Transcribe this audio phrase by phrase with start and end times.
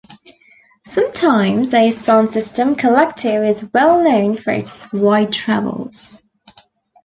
[0.87, 6.23] Sometimes a sound system collective is well known for its wide travels.